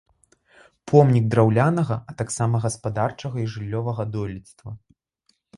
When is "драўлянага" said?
1.35-1.97